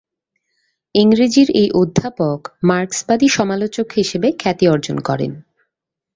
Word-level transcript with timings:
ইংরেজির 0.95 1.49
এই 1.53 1.69
অধ্যাপক 1.73 2.39
মার্ক্সবাদী 2.63 3.27
সমালোচক 3.29 3.87
হিসেবে 3.91 4.27
খ্যাতি 4.39 4.65
অর্জন 4.67 4.97
করেন। 4.99 5.31